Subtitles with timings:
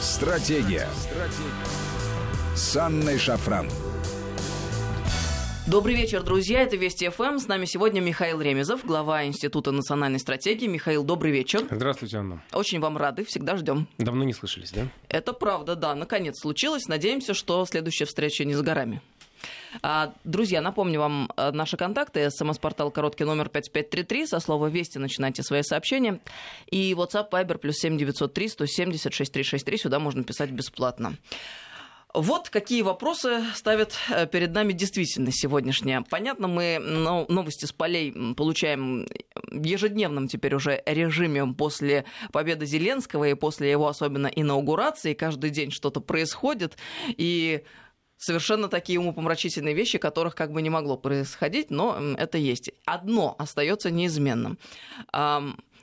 [0.00, 0.88] Стратегия.
[0.96, 2.56] Стратегия.
[2.56, 3.68] С Анной Шафран.
[5.66, 6.62] Добрый вечер, друзья.
[6.62, 7.36] Это Вести ФМ.
[7.38, 10.66] С нами сегодня Михаил Ремезов, глава Института национальной стратегии.
[10.68, 11.66] Михаил, добрый вечер.
[11.70, 12.42] Здравствуйте, Анна.
[12.54, 13.88] Очень вам рады, всегда ждем.
[13.98, 14.88] Давно не слышались, да?
[15.10, 15.94] Это правда, да.
[15.94, 16.88] Наконец случилось.
[16.88, 19.02] Надеемся, что следующая встреча не за горами.
[19.82, 22.30] А, друзья, напомню вам э, наши контакты.
[22.30, 24.26] СМС-портал короткий номер 5533.
[24.26, 26.20] Со слова «Вести» начинайте свои сообщения.
[26.70, 29.78] И WhatsApp Viber плюс 7903 170 6363.
[29.78, 31.16] Сюда можно писать бесплатно.
[32.12, 36.02] Вот какие вопросы ставят э, перед нами действительно сегодняшние.
[36.02, 39.06] Понятно, мы новости с полей получаем
[39.46, 45.14] в ежедневном теперь уже режиме после победы Зеленского и после его особенно инаугурации.
[45.14, 46.76] Каждый день что-то происходит.
[47.10, 47.62] И
[48.20, 52.70] совершенно такие умопомрачительные вещи, которых как бы не могло происходить, но это есть.
[52.84, 54.58] Одно остается неизменным.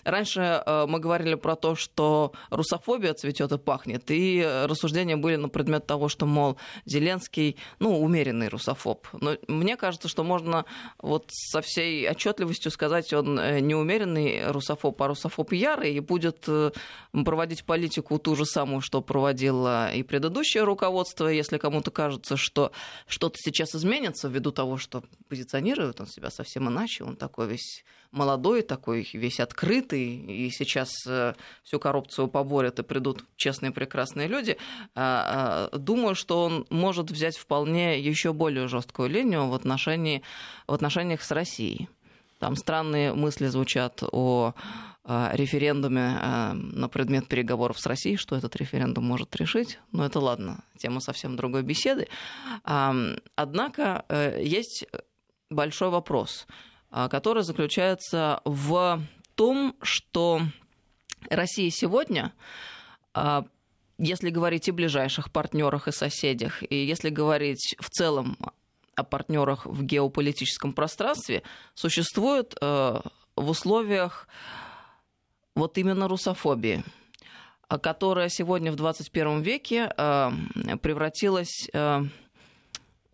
[0.08, 5.50] Раньше э, мы говорили про то, что русофобия цветет и пахнет, и рассуждения были на
[5.50, 9.06] предмет того, что, мол, Зеленский, ну, умеренный русофоб.
[9.12, 10.64] Но мне кажется, что можно
[11.00, 16.46] вот со всей отчетливостью сказать, он э, не умеренный русофоб, а русофоб ярый, и будет
[16.48, 16.72] э,
[17.26, 21.28] проводить политику ту же самую, что проводило и предыдущее руководство.
[21.28, 22.72] Если кому-то кажется, что
[23.08, 28.62] что-то сейчас изменится ввиду того, что позиционирует он себя совсем иначе, он такой весь молодой,
[28.62, 34.58] такой весь открытый, и сейчас э, всю коррупцию поборят и придут честные прекрасные люди,
[34.96, 40.22] а, а, думаю, что он может взять вполне еще более жесткую линию в, отношении,
[40.68, 41.90] в отношениях с Россией.
[42.40, 44.54] Там странные мысли звучат о
[45.04, 49.80] а, референдуме на предмет переговоров с Россией, что этот референдум может решить.
[49.92, 52.08] Но это ладно, тема совсем другой беседы.
[52.64, 54.86] Однако э, есть
[55.50, 56.46] большой вопрос.
[56.90, 59.02] Который заключается в
[59.38, 60.42] том, что
[61.30, 62.34] Россия сегодня
[63.14, 63.46] а,
[64.00, 68.38] если говорить о ближайших партнерах и соседях, и если говорить в целом
[68.96, 71.44] о партнерах в геополитическом пространстве,
[71.76, 73.00] существует э,
[73.36, 74.28] в условиях
[75.56, 76.84] вот именно русофобии,
[77.68, 79.88] которая сегодня в 21 веке
[80.82, 81.68] превратилась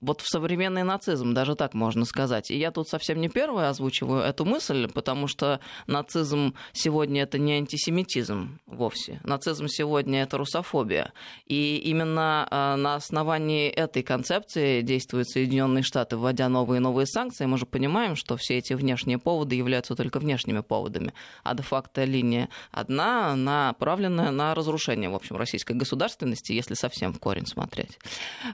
[0.04, 2.52] вот в современный нацизм, даже так можно сказать.
[2.52, 7.54] И я тут совсем не первая озвучиваю эту мысль, потому что нацизм сегодня это не
[7.54, 9.22] антисемитизм вовсе.
[9.24, 11.14] Нацизм сегодня это русофобия.
[11.48, 17.46] И именно а, на основании этой концепции действуют Соединенные Штаты, вводя новые и новые санкции.
[17.46, 21.14] Мы же понимаем, что все эти внешние поводы являются только внешними поводами.
[21.44, 27.46] А де-факто линия одна, направленная на разрушение, в общем, российской государственности, если совсем в корень
[27.46, 27.98] смотреть.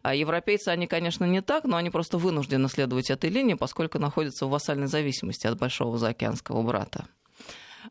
[0.04, 3.98] А европейцы, они, конечно, не не так, но они просто вынуждены следовать этой линии, поскольку
[3.98, 7.06] находятся в вассальной зависимости от большого заокеанского брата.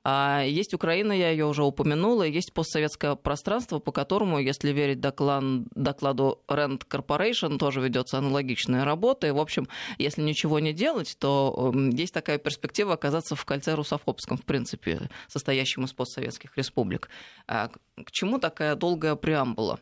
[0.04, 5.42] А есть Украина, я ее уже упомянула, есть постсоветское пространство, по которому, если верить доклад,
[5.74, 9.26] докладу Rand Corporation, тоже ведется аналогичная работа.
[9.26, 9.66] И, в общем,
[9.96, 15.08] если ничего не делать, то эм, есть такая перспектива оказаться в кольце русофобском, в принципе,
[15.26, 17.08] состоящем из постсоветских республик.
[17.46, 19.80] А к чему такая долгая преамбула?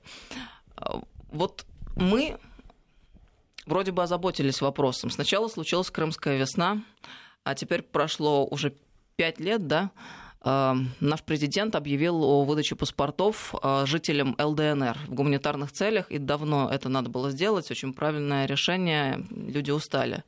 [0.76, 1.00] А,
[1.32, 1.66] вот
[1.96, 2.38] мы
[3.66, 5.10] вроде бы озаботились вопросом.
[5.10, 6.82] Сначала случилась Крымская весна,
[7.44, 8.74] а теперь прошло уже
[9.16, 9.90] пять лет, да,
[10.48, 16.70] а, наш президент объявил о выдаче паспортов а, жителям ЛДНР в гуманитарных целях, и давно
[16.70, 20.22] это надо было сделать, очень правильное решение, люди устали.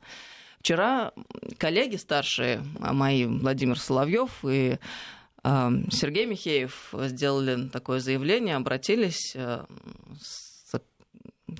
[0.59, 1.13] Вчера
[1.57, 4.77] коллеги старшие мои, Владимир Соловьев и
[5.41, 9.37] а, Сергей Михеев сделали такое заявление, обратились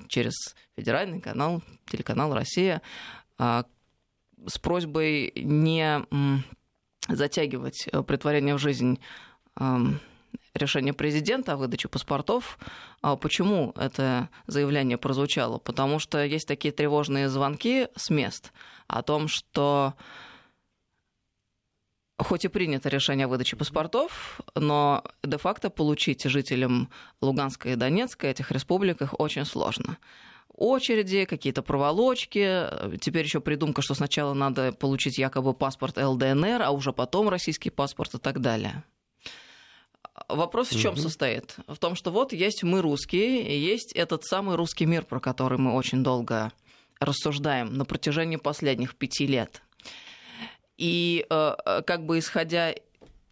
[0.08, 0.34] через
[0.76, 2.82] федеральный канал, телеканал «Россия»,
[3.38, 3.64] а,
[4.46, 6.06] с просьбой не
[7.08, 9.00] затягивать э, притворение в жизнь
[10.54, 12.58] решение президента о выдаче паспортов.
[13.02, 15.58] А почему это заявление прозвучало?
[15.58, 18.52] Потому что есть такие тревожные звонки с мест
[18.86, 19.94] о том, что
[22.22, 26.90] хоть и принято решение о выдаче паспортов, но де-факто получить жителям
[27.20, 29.98] Луганской и Донецкой этих республиках очень сложно
[30.60, 32.66] очереди, какие-то проволочки.
[33.00, 38.14] Теперь еще придумка, что сначала надо получить якобы паспорт ЛДНР, а уже потом российский паспорт
[38.14, 38.84] и так далее.
[40.28, 41.00] Вопрос в чем угу.
[41.00, 41.56] состоит?
[41.66, 45.58] В том, что вот есть мы русские, и есть этот самый русский мир, про который
[45.58, 46.52] мы очень долго
[47.00, 49.62] рассуждаем на протяжении последних пяти лет.
[50.80, 52.74] И э, э, как бы исходя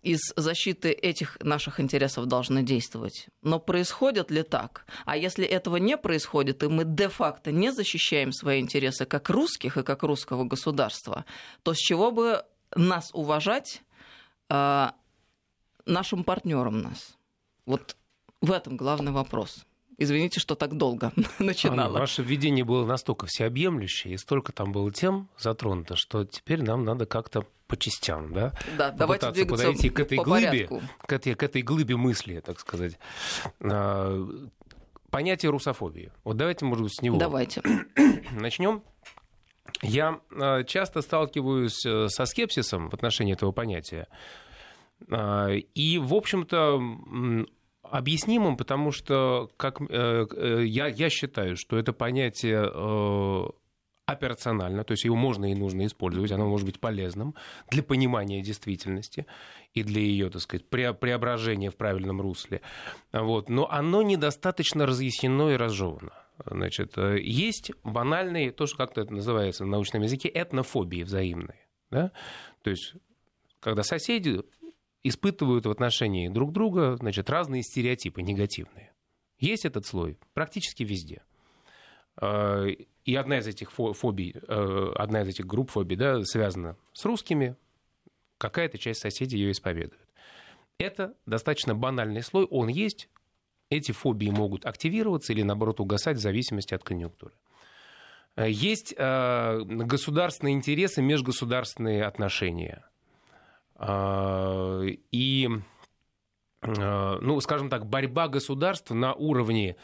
[0.02, 3.28] из защиты этих наших интересов должны действовать.
[3.42, 4.84] Но происходит ли так?
[5.06, 9.82] А если этого не происходит, и мы де-факто не защищаем свои интересы как русских и
[9.82, 11.24] как русского государства,
[11.62, 12.44] то с чего бы
[12.76, 13.82] нас уважать
[14.50, 14.88] э,
[15.86, 17.16] нашим партнерам нас?
[17.64, 17.96] Вот
[18.42, 19.64] В этом главный вопрос.
[20.00, 21.88] Извините, что так долго начинала.
[21.88, 26.84] Анна, ваше введение было настолько всеобъемлющее, и столько там было тем затронуто, что теперь нам
[26.84, 28.54] надо как-то по частям, да?
[28.78, 30.68] Да, давайте двигаться подойти к этой по глыбе,
[31.04, 32.98] к этой, к этой глыбе мысли, так сказать.
[33.60, 34.24] А,
[35.10, 36.12] понятие русофобии.
[36.22, 37.18] Вот давайте, может быть, с него.
[37.18, 37.60] Давайте.
[38.30, 38.82] Начнем.
[39.82, 44.06] Я а, часто сталкиваюсь э, со скепсисом в отношении этого понятия.
[45.10, 47.46] А, и, в общем-то,
[47.90, 53.44] объяснимым, потому что как, э, э, я, я считаю, что это понятие э,
[54.06, 57.35] операционально, то есть его можно и нужно использовать, оно может быть полезным
[57.70, 59.26] для понимания действительности
[59.75, 62.62] и для ее, так сказать, преображения в правильном русле.
[63.12, 63.50] Вот.
[63.50, 66.12] Но оно недостаточно разъяснено и разжевано.
[66.46, 71.67] Значит, есть банальные, то, что как-то это называется на научном языке, этнофобии взаимные.
[71.91, 72.12] Да?
[72.62, 72.94] То есть,
[73.61, 74.43] когда соседи
[75.02, 78.92] испытывают в отношении друг друга значит, разные стереотипы негативные.
[79.38, 81.22] Есть этот слой практически везде.
[82.16, 87.04] А, и одна из этих фобий, э, одна из этих групп фобий да, связана с
[87.04, 87.56] русскими,
[88.38, 90.06] какая-то часть соседей ее исповедует.
[90.78, 93.08] Это достаточно банальный слой, он есть,
[93.70, 97.34] эти фобии могут активироваться или, наоборот, угасать в зависимости от конъюнктуры.
[98.36, 102.88] Есть э, государственные интересы, межгосударственные отношения.
[103.78, 104.82] А,
[105.12, 105.48] и,
[106.60, 109.76] а, ну, скажем так, борьба государств на уровне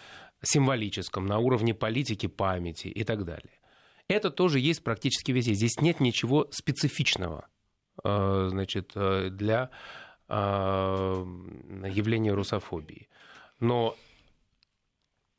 [0.43, 3.61] символическом, на уровне политики, памяти и так далее.
[4.09, 5.55] Это тоже есть практически везде.
[5.55, 7.47] Здесь нет ничего специфичного
[8.03, 9.71] а, значит, для
[10.27, 13.11] явления русофобии.
[13.61, 13.95] Но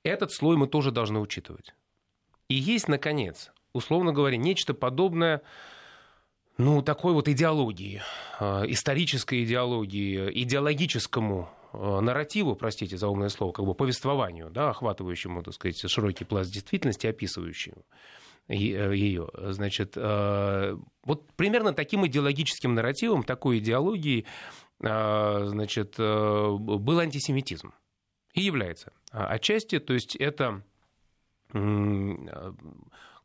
[0.04, 1.74] этот слой мы тоже должны учитывать.
[2.50, 5.42] И есть, наконец, условно говоря, нечто подобное
[6.58, 8.02] ну, такой вот идеологии,
[8.40, 15.44] а, исторической идеологии, идеологическому а, нарративу, простите за умное слово, как бы повествованию, да, охватывающему,
[15.44, 17.86] так сказать, широкий пласт действительности, описывающему
[18.48, 19.30] ее.
[19.34, 24.26] Э, Значит, а, вот примерно таким идеологическим нарративом, такой идеологией,
[24.78, 27.74] значит, э, был антисемитизм.
[28.34, 30.64] И является отчасти, то есть это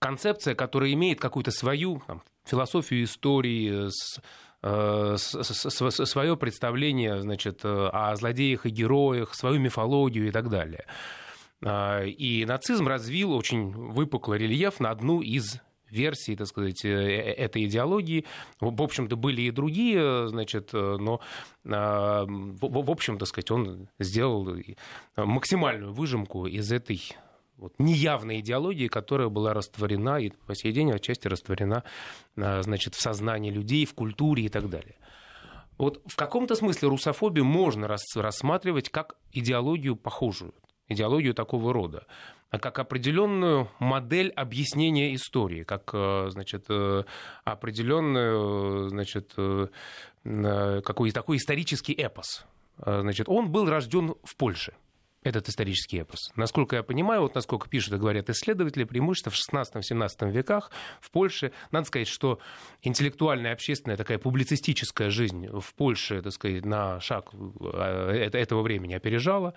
[0.01, 4.21] концепция, которая имеет какую-то свою там, философию истории, с,
[4.63, 10.87] э, свое представление значит, о злодеях и героях, свою мифологию и так далее.
[11.63, 15.61] А, и нацизм развил очень выпуклый рельеф на одну из
[15.91, 18.25] версий, так сказать, э, э, этой идеологии.
[18.61, 21.21] В общем-то, были и другие, значит, но,
[21.67, 24.57] а, в общем, так сказать, он сделал
[25.17, 27.15] максимальную выжимку из этой
[27.61, 31.85] вот, неявной идеологии, которая была растворена и по сей день отчасти растворена
[32.37, 34.97] а, значит, в сознании людей, в культуре и так далее.
[35.77, 40.55] Вот в каком-то смысле русофобию можно рассматривать как идеологию похожую,
[40.89, 42.07] идеологию такого рода,
[42.51, 47.05] а как определенную модель объяснения истории, как э, значит, э,
[47.45, 49.69] определенную значит, э,
[50.23, 52.45] какой такой исторический эпос.
[52.77, 54.75] Значит, он был рожден в Польше
[55.23, 56.33] этот исторический эпос.
[56.37, 60.71] Насколько я понимаю, вот насколько пишут и говорят исследователи, преимущество в 16-17 веках
[61.01, 62.39] в Польше, надо сказать, что
[62.83, 69.53] интеллектуальная, общественная, такая публицистическая жизнь в Польше, так сказать, на шаг э, этого времени опережала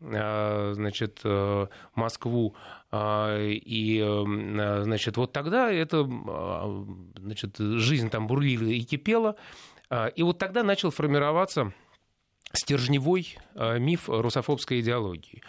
[0.00, 2.54] э, значит, э, Москву.
[2.92, 4.24] И,
[4.84, 6.08] значит, вот тогда это,
[7.18, 9.34] значит, жизнь там бурлила и кипела.
[10.14, 11.72] И вот тогда начал формироваться
[12.54, 15.42] стержневой э, миф русофобской идеологии.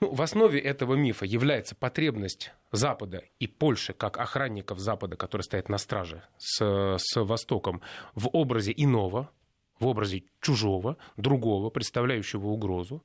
[0.00, 5.68] Ну, в основе этого мифа является потребность Запада и Польши, как охранников Запада, которые стоят
[5.68, 7.82] на страже с, с Востоком,
[8.14, 9.30] в образе иного,
[9.78, 13.04] в образе чужого, другого, представляющего угрозу.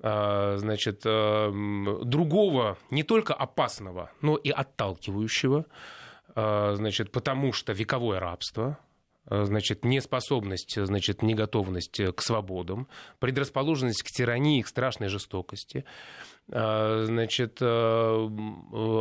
[0.00, 1.52] А, значит, э,
[2.04, 5.64] другого не только опасного, но и отталкивающего,
[6.34, 8.78] а, значит, потому что вековое рабство,
[9.28, 15.84] значит, неспособность, значит, неготовность к свободам, предрасположенность к тирании, к страшной жестокости,
[16.48, 18.28] э, значит, э,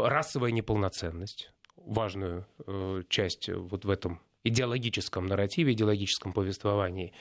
[0.06, 2.48] расовая неполноценность, важную
[3.10, 7.14] часть вот в этом идеологическом нарративе, идеологическом повествовании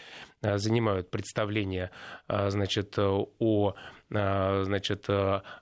[0.42, 1.90] занимают представления
[2.28, 3.74] значит, о
[4.08, 5.06] значит,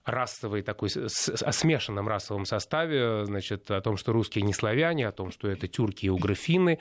[0.05, 5.31] расовой такой, о смешанном расовом составе, значит, о том, что русские не славяне, о том,
[5.31, 6.79] что это тюрки и угрофины.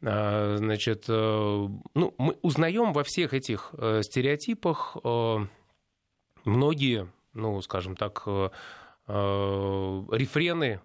[0.00, 5.36] Значит, ну, мы узнаем во всех этих э, стереотипах э,
[6.44, 8.50] многие, ну, скажем так, э,
[9.06, 10.80] рефрены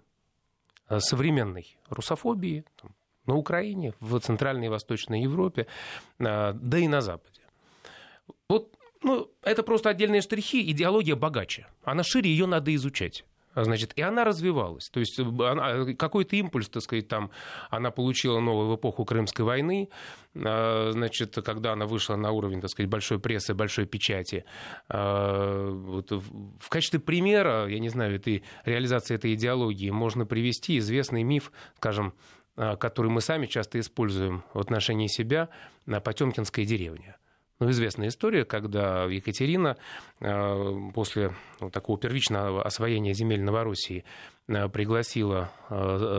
[0.97, 2.65] современной русофобии,
[3.25, 5.67] на Украине, в Центральной и Восточной Европе,
[6.19, 7.41] а, да и на Западе.
[8.49, 11.67] Вот, ну, это просто отдельные штрихи, идеология богаче.
[11.83, 13.25] Она шире, ее надо изучать.
[13.55, 14.89] Значит, и она развивалась.
[14.89, 15.19] То есть
[15.97, 17.29] какой-то импульс, так сказать, там
[17.69, 19.89] она получила новую в эпоху Крымской войны,
[20.35, 24.45] а, значит, когда она вышла на уровень, так сказать, большой прессы, большой печати.
[24.89, 31.21] А, вот в качестве примера, я не знаю, этой реализации этой идеологии можно привести известный
[31.21, 35.49] миф, скажем, а, который мы сами часто используем в отношении себя,
[35.85, 37.17] Потемкинская деревня.
[37.59, 39.77] Ну, известная история, когда Екатерина
[40.19, 41.33] э, после
[41.71, 44.03] такого первичного освоения земель Новороссии
[44.47, 45.51] э, пригласила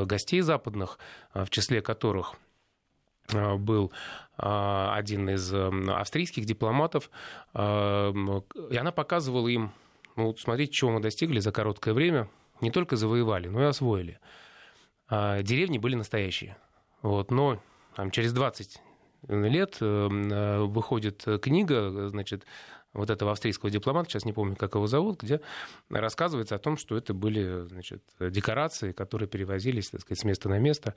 [0.06, 0.98] гостей западных,
[1.34, 2.34] в числе которых
[3.58, 3.90] был
[4.36, 7.10] один из австрийских дипломатов,
[7.54, 9.72] и она показывала им,
[10.16, 12.28] ну, смотрите, чего мы достигли за короткое время,
[12.60, 14.18] не только завоевали, но и освоили.
[15.11, 16.56] Деревни были настоящие.
[17.02, 17.61] Вот, но
[17.94, 18.80] там, через 20
[19.28, 22.44] лет э, э, выходит книга, значит,
[22.94, 25.40] вот этого австрийского дипломата, сейчас не помню, как его зовут, где
[25.90, 30.58] рассказывается о том, что это были значит, декорации, которые перевозились так сказать, с места на
[30.58, 30.94] место,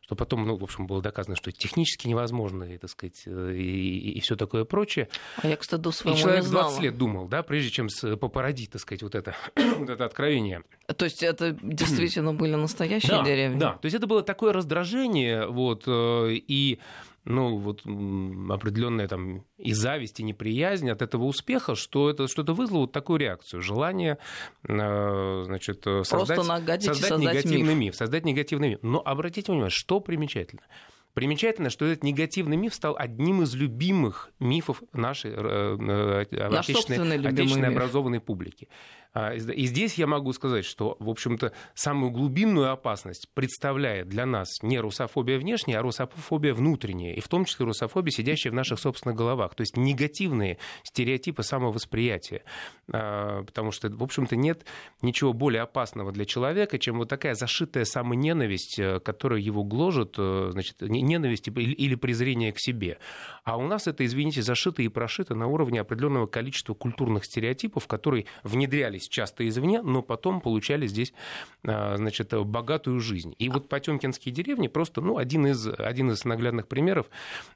[0.00, 3.30] что потом, ну, в общем, было доказано, что это технически невозможно, и, так сказать, и,
[3.30, 5.08] и, и все такое прочее.
[5.36, 7.88] А я, кстати, до своего И человек 20 лет думал, да, прежде чем
[8.18, 9.34] попородить, так сказать, вот это,
[9.78, 10.62] вот это откровение.
[10.96, 13.58] То есть это действительно были настоящие да, деревни?
[13.58, 16.80] Да, то есть это было такое раздражение, вот, э, и
[17.24, 22.82] ну, вот определенная там и зависть, и неприязнь от этого успеха, что это что-то вызвало
[22.82, 24.18] вот такую реакцию, желание,
[24.66, 27.78] э, значит, создать, создать, создать негативный миф.
[27.78, 28.78] миф, создать негативный миф.
[28.82, 30.62] Но обратите внимание, что примечательно.
[31.12, 37.68] Примечательно, что этот негативный миф стал одним из любимых мифов нашей э, э, отечественной, отечественной
[37.68, 38.68] образованной публики.
[39.12, 44.62] А, и здесь я могу сказать, что, в общем-то, самую глубинную опасность представляет для нас
[44.62, 49.16] не русофобия внешняя, а русофобия внутренняя, и в том числе русофобия, сидящая в наших собственных
[49.16, 52.42] головах, то есть негативные стереотипы самовосприятия.
[52.92, 54.64] А, потому что, в общем-то, нет
[55.02, 60.50] ничего более опасного для человека, чем вот такая зашитая самоненависть, э, которая его гложет, э,
[60.52, 62.98] значит, ненависть или презрение к себе.
[63.44, 68.26] А у нас это, извините, зашито и прошито на уровне определенного количества культурных стереотипов, которые
[68.42, 71.12] внедрялись часто извне, но потом получали здесь
[71.64, 73.34] а, значит, богатую жизнь.
[73.38, 77.06] И вот Потемкинские деревни просто ну, один, из, один из наглядных примеров,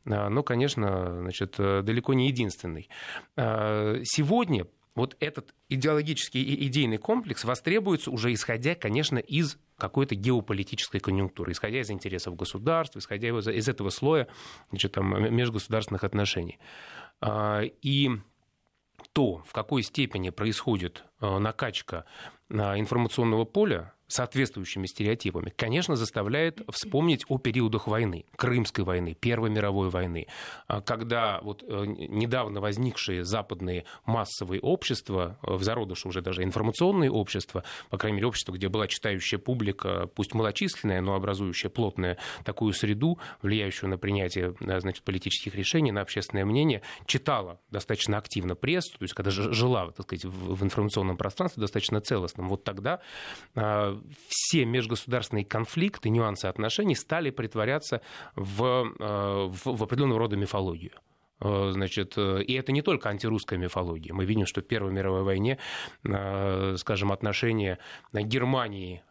[0.07, 2.89] а, но, конечно, значит, далеко не единственный.
[3.37, 11.01] А, сегодня вот этот идеологический и идейный комплекс востребуется уже исходя, конечно, из какой-то геополитической
[11.01, 14.29] конъюнктуры, исходя из интересов государств, исходя из этого слоя
[14.71, 16.61] значит, там, межгосударственных отношений.
[17.27, 18.11] И
[19.13, 22.05] то, в какой степени происходит э, накачка
[22.49, 29.91] э, информационного поля, соответствующими стереотипами, конечно, заставляет вспомнить о периодах войны, Крымской войны, Первой мировой
[29.91, 30.27] войны,
[30.67, 37.11] а когда вот э, недавно возникшие западные массовые общества, э, в зародыше уже даже информационные
[37.11, 42.73] общества, по крайней мере, общество, где была читающая публика, пусть малочисленная, но образующая плотную такую
[42.73, 48.99] среду, влияющую на принятие э, значит, политических решений, на общественное мнение, читала достаточно активно прессу,
[48.99, 53.01] то есть когда жила так сказать, в информационном пространстве достаточно целостном, вот тогда
[53.55, 58.01] а, все межгосударственные конфликты, нюансы отношений стали притворяться
[58.35, 60.93] в, э, в, в определенного рода мифологию.
[61.41, 64.13] Э, значит, э, и это не только антирусская мифология.
[64.15, 65.59] Мы видим, что в Первой мировой войне,
[66.77, 67.79] скажем, отношения
[68.13, 69.03] Германии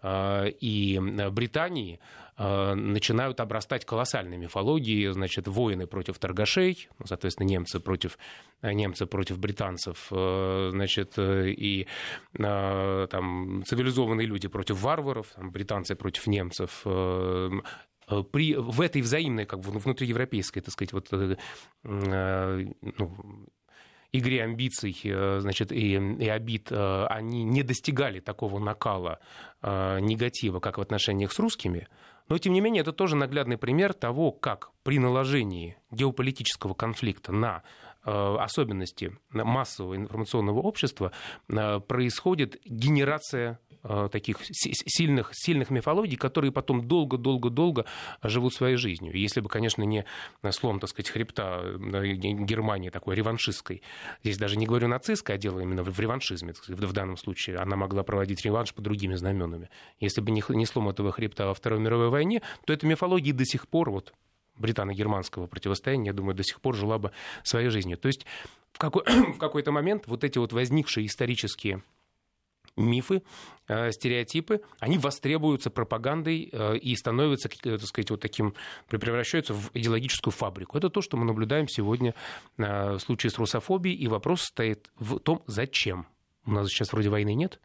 [0.60, 1.00] и
[1.32, 2.00] Британии
[2.38, 8.18] начинают обрастать колоссальной мифологией, значит, воины против торгашей, ну, соответственно, немцы против,
[8.64, 11.88] немцы против британцев, значит, и
[12.36, 19.72] там, цивилизованные люди против варваров, там, британцы против немцев, при, в этой взаимной, как бы
[19.72, 21.10] внутриевропейской, так сказать, вот,
[21.84, 23.48] ну,
[24.12, 24.96] игре амбиций
[25.40, 29.20] значит, и, и обид, они не достигали такого накала
[29.62, 31.88] негатива, как в отношениях с русскими,
[32.30, 37.64] но, тем не менее, это тоже наглядный пример того, как при наложении геополитического конфликта на
[38.04, 41.12] особенности массового информационного общества
[41.50, 47.86] э, происходит генерация э, таких сильных, сильных мифологий, которые потом долго-долго-долго
[48.22, 49.14] живут своей жизнью.
[49.16, 50.06] Если бы, конечно, не
[50.52, 53.82] слом, так сказать, хребта Германии такой реваншистской,
[54.24, 58.04] здесь даже не говорю нацистской, а дело именно в реваншизме, в данном случае, она могла
[58.04, 59.70] проводить реванш по другими знаменами.
[60.00, 63.68] Если бы не слом этого хребта во Второй мировой войне, то эта мифология до сих
[63.68, 64.14] пор, вот,
[64.56, 67.12] британо-германского противостояния, я думаю, до сих пор жила бы
[67.44, 67.98] своей жизнью.
[67.98, 68.26] То есть
[68.72, 71.84] в, какой, в какой-то момент вот эти вот возникшие исторические
[72.76, 73.22] мифы,
[73.68, 78.56] э, стереотипы, они востребуются пропагандой э, и становятся, так сказать, вот таким,
[78.88, 80.78] превращаются в идеологическую фабрику.
[80.78, 82.16] Это то, что мы наблюдаем сегодня
[82.58, 86.08] в случае с русофобией, и вопрос стоит в том, зачем.
[86.46, 87.60] У нас сейчас вроде войны нет,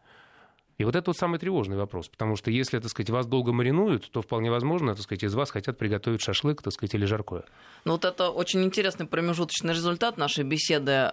[0.78, 4.08] и вот это вот самый тревожный вопрос, потому что если, так сказать, вас долго маринуют,
[4.12, 7.42] то вполне возможно, так сказать, из вас хотят приготовить шашлык, так сказать, или жаркое.
[7.84, 11.10] Ну вот это очень интересный промежуточный результат нашей беседы.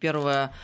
[0.00, 0.54] Первое,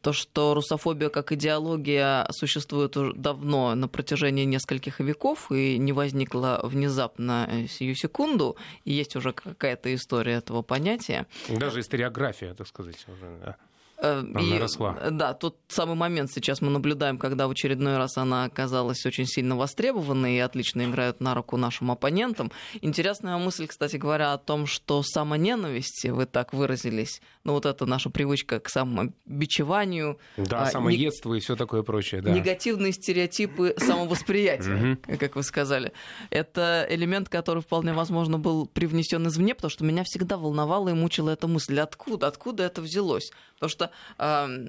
[0.00, 6.60] то, что русофобия как идеология существует уже давно, на протяжении нескольких веков, и не возникла
[6.62, 11.26] внезапно э, сию секунду, и есть уже какая-то история этого понятия.
[11.48, 13.04] Даже историография, так сказать.
[13.06, 13.56] Уже, да.
[13.98, 14.98] Э, она и, росла.
[15.10, 19.56] Да, тот самый момент сейчас мы наблюдаем, когда в очередной раз она оказалась очень сильно
[19.56, 22.52] востребованной и отлично играет на руку нашим оппонентам.
[22.82, 28.10] Интересная мысль, кстати говоря, о том, что самоненависть, вы так выразились, ну вот это наша
[28.10, 30.18] привычка к самобичеванию.
[30.36, 31.38] Да, а, самоедство не...
[31.38, 32.30] и все такое прочее, да.
[32.30, 35.92] Негативные стереотипы самовосприятия, как вы сказали.
[36.28, 41.30] Это элемент, который вполне возможно был привнесен извне, потому что меня всегда волновала и мучила
[41.30, 43.30] эта мысль, откуда, откуда это взялось.
[43.54, 43.85] Потому что
[44.18, 44.68] э,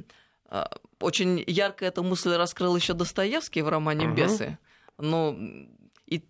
[0.49, 0.63] э,
[0.99, 4.57] очень ярко эта мысль раскрыл еще Достоевский в романе «Бесы».
[4.97, 5.67] Ну,
[6.07, 6.23] и,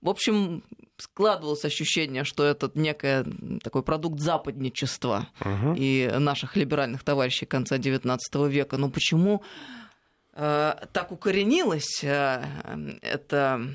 [0.00, 0.64] в общем,
[0.96, 3.24] складывалось ощущение, что это некое
[3.62, 5.74] такой продукт западничества угу.
[5.76, 8.18] и наших либеральных товарищей конца XIX
[8.48, 8.76] века.
[8.76, 9.42] Но почему
[10.34, 12.44] э, так укоренилось э,
[13.02, 13.68] это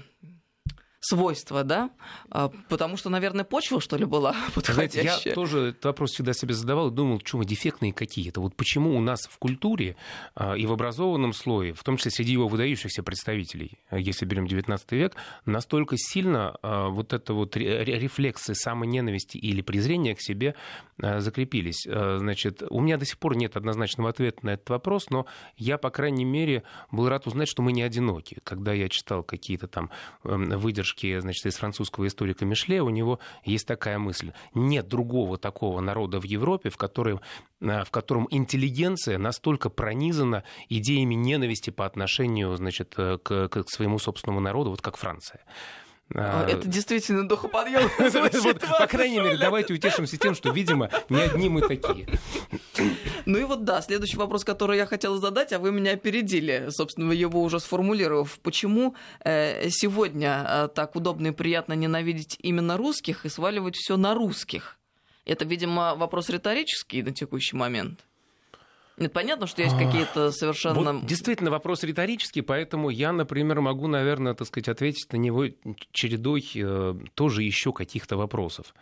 [1.03, 1.91] свойства, да?
[2.29, 5.03] А, потому что, наверное, почва, что ли, была подходящая.
[5.03, 8.41] Знаете, я тоже этот вопрос всегда себе задавал и думал, что мы дефектные какие-то.
[8.41, 9.97] Вот почему у нас в культуре
[10.33, 14.47] а, и в образованном слое, в том числе среди его выдающихся представителей, а, если берем
[14.47, 20.55] 19 век, настолько сильно вот это вот рефлексы самоненависти или презрения к себе
[20.97, 21.85] закрепились.
[21.85, 25.25] Значит, у меня до сих пор нет однозначного ответа на этот вопрос, но
[25.57, 28.39] я, по крайней мере, был рад узнать, что мы не одиноки.
[28.43, 29.89] Когда я читал какие-то там
[30.23, 34.31] эм, выдержки выдержки значит, из французского историка Мишле, у него есть такая мысль.
[34.53, 37.21] Нет другого такого народа в Европе, в котором,
[37.61, 43.99] э, в котором интеллигенция настолько пронизана идеями ненависти по отношению значит, э, к, к своему
[43.99, 45.41] собственному народу, вот как Франция.
[46.15, 47.89] А, это действительно духоподъемно
[48.43, 52.07] вот, По крайней мере, давайте утешимся тем, что, видимо, не одни мы такие.
[53.25, 57.11] Ну и вот да, следующий вопрос, который я хотела задать, а вы меня опередили, собственно,
[57.13, 58.39] его уже сформулировав.
[58.39, 64.13] Почему э, сегодня э, так удобно и приятно ненавидеть именно русских и сваливать все на
[64.13, 64.77] русских?
[65.25, 68.01] Это, видимо, вопрос риторический на текущий момент.
[68.97, 70.93] Нет, понятно, что есть какие-то совершенно...
[70.93, 75.45] Вот, действительно, вопрос риторический, поэтому я, например, могу, наверное, так сказать, ответить на него
[75.91, 78.73] чередой э, тоже еще каких-то вопросов.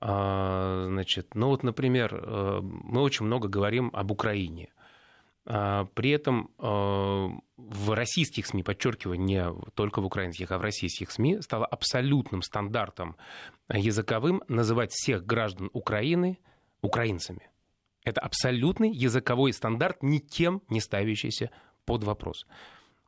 [0.00, 4.70] А, значит, ну вот, например, э, мы очень много говорим об Украине.
[5.44, 6.62] А, при этом э,
[7.56, 13.16] в российских СМИ, подчеркиваю, не только в украинских, а в российских СМИ, стало абсолютным стандартом
[13.68, 16.38] языковым называть всех граждан Украины
[16.80, 17.51] украинцами.
[18.04, 21.50] Это абсолютный языковой стандарт, никем не ставящийся
[21.84, 22.46] под вопрос.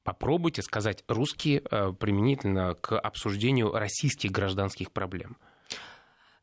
[0.04, 5.36] Попробуйте сказать русские э, применительно к обсуждению российских гражданских проблем.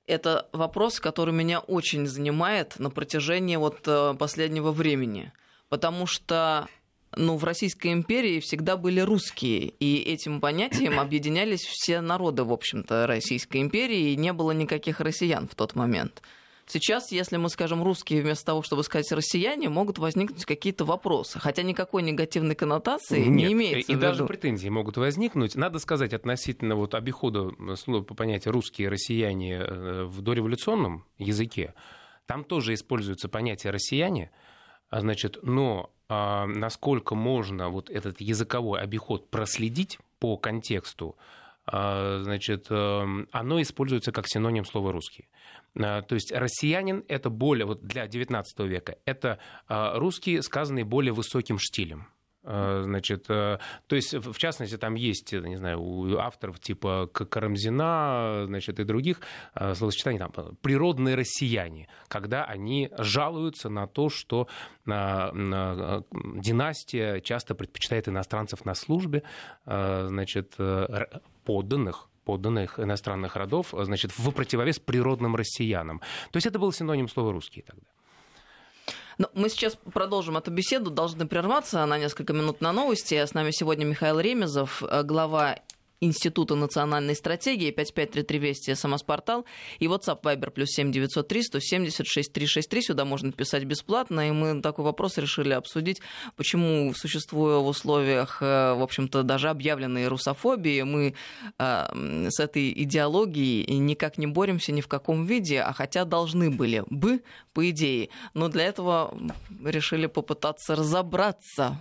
[0.08, 5.32] Это вопрос, который меня очень занимает на протяжении вот э, последнего времени.
[5.70, 6.68] Потому что
[7.16, 13.06] ну, в Российской империи всегда были русские, и этим понятием объединялись все народы, в общем-то,
[13.08, 16.22] Российской империи, и не было никаких россиян в тот момент.
[16.72, 21.38] Сейчас, если мы скажем русские вместо того, чтобы сказать россияне, могут возникнуть какие-то вопросы.
[21.38, 23.92] Хотя никакой негативной коннотации Нет, не имеется.
[23.92, 25.56] И даже претензии могут возникнуть.
[25.56, 31.74] Надо сказать относительно вот обихода слова по понятию русские россияне э, в дореволюционном языке.
[32.26, 34.32] Там тоже используется понятие россияне.
[34.90, 41.18] А значит, но а, насколько можно вот этот языковой обиход проследить по контексту,
[41.72, 45.30] значит, эм, оно используется как синоним слова «русский».
[45.80, 51.14] А, то есть россиянин— это более, вот для XIX века, это а, русский, сказанный более
[51.14, 52.08] высоким штилем.
[52.44, 58.80] Значит, э, то есть, в частности, там есть, не знаю, у авторов типа Карамзина, значит,
[58.80, 59.22] и других
[59.54, 60.32] словосочетаний, там,
[60.64, 64.48] природные россияне, когда они жалуются на то, что
[66.42, 69.22] династия часто предпочитает иностранцев на службе,
[69.64, 71.06] значит, э,
[71.44, 76.02] подданных подданных иностранных родов, значит, в противовес природным россиянам.
[76.32, 77.84] То есть это был синоним слова «русские» тогда.
[79.18, 83.16] Но мы сейчас продолжим эту беседу, должны прерваться на несколько минут на новости.
[83.16, 85.58] С нами сегодня Михаил Ремезов, глава
[86.02, 89.46] Института национальной стратегии, 5533 Вести, СМС-портал,
[89.78, 92.82] и WhatsApp Viber плюс 7903 176 363.
[92.82, 96.02] Сюда можно писать бесплатно, и мы такой вопрос решили обсудить,
[96.36, 101.14] почему, существуя в условиях, э, в общем-то, даже объявленной русофобии, мы
[101.60, 106.84] э, с этой идеологией никак не боремся ни в каком виде, а хотя должны были
[106.90, 107.22] бы,
[107.54, 108.10] по идее.
[108.34, 109.18] Но для этого
[109.64, 111.78] решили попытаться разобраться,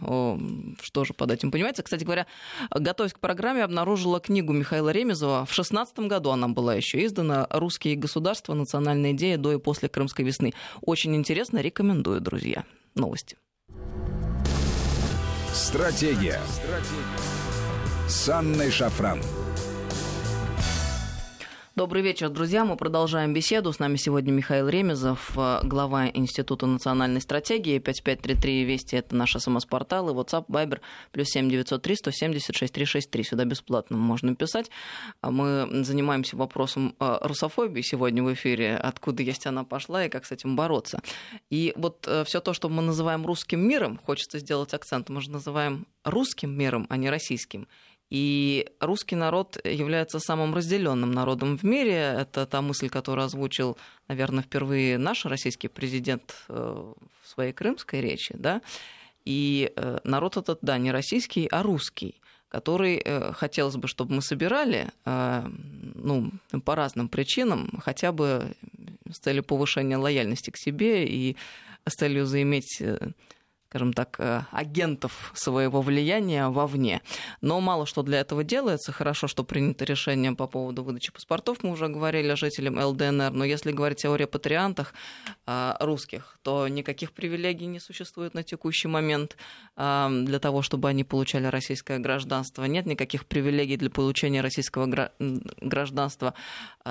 [0.83, 1.83] что же под этим понимается.
[1.83, 2.27] Кстати говоря,
[2.71, 5.44] готовясь к программе, обнаружил обнаружила книгу Михаила Ремезова.
[5.46, 8.55] В 16 году она была еще издана «Русские государства.
[8.55, 10.53] Национальная идея до и после Крымской весны».
[10.83, 12.64] Очень интересно, рекомендую, друзья.
[12.94, 13.37] Новости.
[15.53, 16.40] Стратегия.
[16.49, 18.09] Стратегия.
[18.09, 19.20] С Анной Шафран.
[21.81, 22.66] Добрый вечер, друзья.
[22.66, 23.73] Мы продолжаем беседу.
[23.73, 27.79] С нами сегодня Михаил Ремезов, э, глава Института национальной стратегии.
[27.79, 30.11] 5533 Вести– это наш СМС-портал.
[30.11, 33.25] И WhatsApp, Viber, плюс 7903 176 363.
[33.25, 34.71] Сюда бесплатно можно писать.
[35.23, 38.77] А мы занимаемся вопросом э, русофобии сегодня в эфире.
[38.77, 41.01] Откуда есть она пошла и как с этим бороться.
[41.49, 45.31] И вот э, все то, что мы называем русским миром, хочется сделать акцент, мы же
[45.31, 47.69] называем русским миром, а не российским.
[48.11, 52.16] И русский народ является самым разделенным народом в мире.
[52.18, 56.92] Это та мысль, которую озвучил, наверное, впервые наш российский президент э,
[57.23, 58.35] в своей крымской речи.
[58.37, 58.62] Да?
[59.25, 64.23] И э, народ этот, да, не российский, а русский который э, хотелось бы, чтобы мы
[64.23, 66.33] собирали, ну,
[66.64, 68.57] по разным причинам, хотя бы
[69.09, 71.37] с целью повышения лояльности к себе и
[71.87, 72.83] с целью заиметь
[73.71, 77.03] скажем так, э, агентов своего влияния вовне.
[77.41, 78.91] Но мало что для этого делается.
[78.91, 83.31] Хорошо, что принято решение по поводу выдачи паспортов, мы уже говорили жителям ЛДНР.
[83.31, 84.93] Но если говорить о репатриантах
[85.47, 89.37] э, русских, то никаких привилегий не существует на текущий момент
[89.77, 92.65] э, для того, чтобы они получали российское гражданство.
[92.65, 95.11] Нет никаких привилегий для получения российского
[95.61, 96.35] гражданства,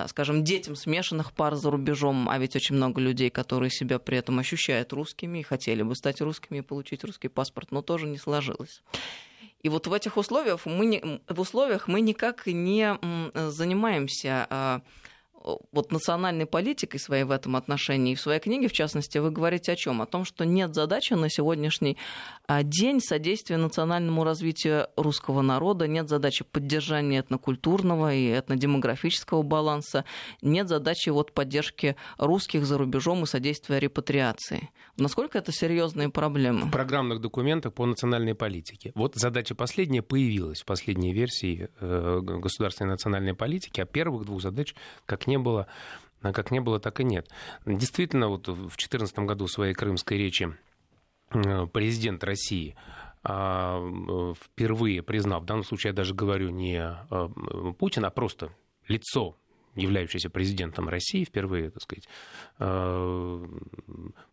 [0.08, 4.40] скажем, детям смешанных пар за рубежом, а ведь очень много людей, которые себя при этом
[4.40, 8.84] ощущают русскими и хотели бы стать русскими получить русский паспорт, но тоже не сложилось.
[9.62, 12.98] И вот в этих условиях мы, не, в условиях мы никак не
[13.50, 14.82] занимаемся а,
[15.72, 18.14] вот национальной политикой своей в этом отношении.
[18.14, 20.02] И в своей книге, в частности, вы говорите о чем?
[20.02, 21.98] О том, что нет задачи на сегодняшний
[22.48, 30.06] а, день содействия национальному развитию русского народа, нет задачи поддержания этнокультурного и этнодемографического баланса,
[30.42, 34.70] нет задачи вот поддержки русских за рубежом и содействия репатриации.
[34.98, 36.66] Насколько это серьезные проблемы?
[36.66, 38.92] В программных документах по национальной политике.
[38.96, 44.76] Вот задача последняя появилась в последней версии э, государственной национальной политики, а первых двух задач
[45.06, 45.68] как не было,
[46.22, 47.30] а как не было, так и нет.
[47.66, 50.54] Действительно, вот в 2014 году в своей крымской речи
[51.32, 52.76] э, президент России
[53.24, 58.52] а, впервые признал, в данном случае я даже говорю не э, Путин, а просто
[58.88, 59.36] лицо
[59.76, 62.10] являющаяся президентом России, впервые, так сказать,
[62.60, 63.48] э,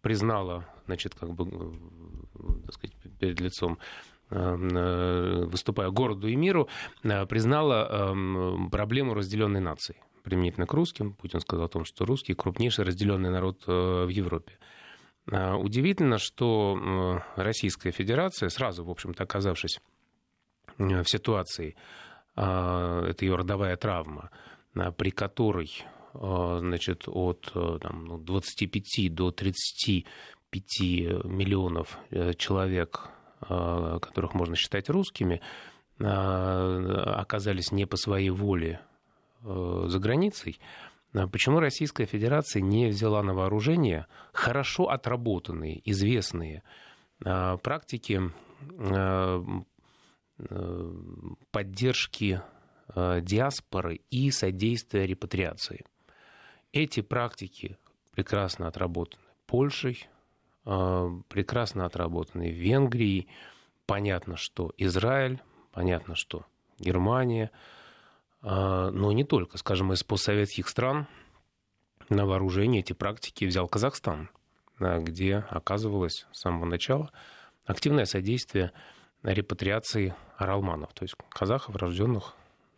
[0.01, 1.79] признала, значит, как бы,
[2.65, 3.79] так сказать, перед лицом
[4.29, 6.69] выступая городу и миру,
[7.03, 8.13] признала
[8.73, 9.95] проблему разделенной нации
[10.27, 11.12] применительно к русским.
[11.12, 14.59] Путин сказал о том, что русские крупнейший разделенный народ э, в Европе.
[15.31, 19.79] А, удивительно, что Российская Федерация, сразу, в общем-то, оказавшись
[20.79, 21.77] в ситуации,
[22.35, 24.31] а, это ее родовая травма,
[24.75, 25.71] а, при которой
[26.12, 30.05] значит, от там, 25 ну, до 35
[31.25, 35.43] миллионов э, человек, которых можно считать русскими,
[35.99, 38.96] оказались не по своей воле Э,
[39.42, 40.59] за границей,
[41.14, 46.62] а почему Российская Федерация не взяла на вооружение хорошо отработанные, известные
[47.25, 48.20] а, практики
[48.79, 49.44] э,
[51.51, 52.42] поддержки
[52.94, 55.85] диаспоры и содействия репатриации.
[56.72, 57.79] Эти практики
[58.12, 60.09] прекрасно отработаны Польшей,
[60.62, 63.29] прекрасно отработаны Венгрией.
[63.87, 66.46] Понятно, что Израиль, понятно, что
[66.79, 67.51] Германия–
[68.47, 69.59] но не только.
[69.59, 71.09] Скажем, из постсоветских стран
[72.09, 74.31] на вооружение эти практики взял Казахстан,
[74.79, 77.11] где оказывалось с самого начала
[77.65, 78.73] активное содействие
[79.23, 82.35] репатриации аралманов, то есть казахов, рожденных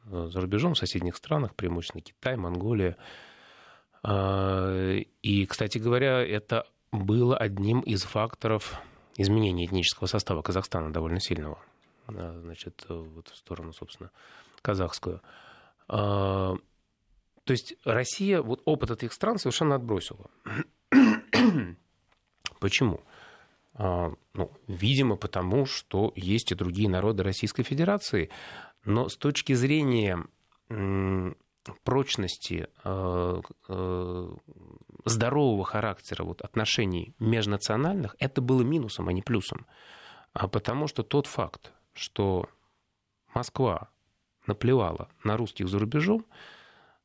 [0.06, 2.96] э, за рубежом в соседних странах, преимущественно Китай, Монголия.
[4.02, 8.80] А, и, кстати говоря, это было одним из факторов
[9.16, 11.58] изменения этнического состава Казахстана довольно сильного,
[12.06, 14.10] значит, вот в сторону, собственно,
[14.62, 15.20] казахскую.
[15.88, 16.54] А,
[17.44, 20.30] то есть Россия вот опыт этих стран совершенно отбросила.
[22.60, 23.00] Почему?
[23.74, 28.30] А, ну, видимо, потому что есть и другие народы Российской Федерации,
[28.84, 30.24] Но с точки зрения
[31.84, 33.40] прочности э,
[35.04, 39.66] здорового характера вот, отношений межнациональных, это было минусом, а не плюсом.
[40.32, 42.48] А потому что тот факт, что
[43.34, 43.90] Москва
[44.48, 46.26] наплевала на русских за рубежом,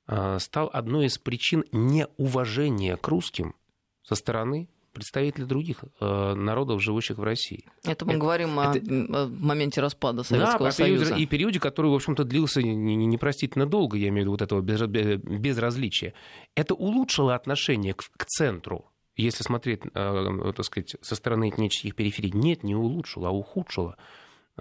[0.07, 3.55] э, стал одной из причин неуважения к русским
[4.01, 7.65] со стороны представители других э, народов, живущих в России.
[7.83, 11.05] Это мы это, говорим это, о, о моменте распада Советского да, Союза.
[11.05, 14.61] Периоде, и периоде, который, в общем-то, длился непростительно долго, я имею в виду вот этого
[14.61, 16.13] безразличия.
[16.55, 22.31] Это улучшило отношение к, к центру, если смотреть, э, так сказать, со стороны этнических периферий.
[22.31, 23.97] Нет, не улучшило, а ухудшило.